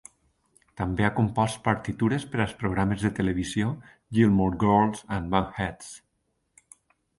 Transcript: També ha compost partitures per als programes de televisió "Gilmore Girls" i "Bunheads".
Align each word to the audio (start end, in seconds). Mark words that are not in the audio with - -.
També 0.79 1.03
ha 1.07 1.11
compost 1.19 1.59
partitures 1.67 2.25
per 2.31 2.41
als 2.47 2.55
programes 2.63 3.05
de 3.09 3.13
televisió 3.21 3.69
"Gilmore 4.21 4.61
Girls" 4.67 5.07
i 5.19 5.23
"Bunheads". 5.37 5.95